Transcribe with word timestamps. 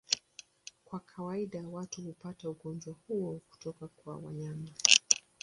Kwa 0.85 0.99
kawaida 0.99 1.67
watu 1.69 2.01
hupata 2.01 2.49
ugonjwa 2.49 2.95
huo 3.07 3.41
kutoka 3.49 3.87
kwa 3.87 4.17
wanyama. 4.17 4.67